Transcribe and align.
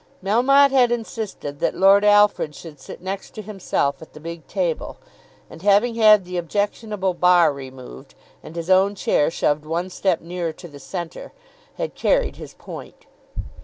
Melmotte 0.23 0.71
had 0.71 0.91
insisted 0.91 1.59
that 1.59 1.75
Lord 1.75 2.03
Alfred 2.03 2.55
should 2.55 2.79
sit 2.79 3.03
next 3.03 3.35
to 3.35 3.43
himself 3.43 4.01
at 4.01 4.13
the 4.13 4.19
big 4.19 4.47
table, 4.47 4.97
and 5.47 5.61
having 5.61 5.93
had 5.93 6.25
the 6.25 6.37
objectionable 6.37 7.13
bar 7.13 7.53
removed, 7.53 8.15
and 8.41 8.55
his 8.55 8.71
own 8.71 8.95
chair 8.95 9.29
shoved 9.29 9.63
one 9.63 9.91
step 9.91 10.19
nearer 10.19 10.53
to 10.53 10.67
the 10.67 10.79
centre, 10.79 11.33
had 11.75 11.93
carried 11.93 12.37
his. 12.37 12.55
point. 12.55 13.05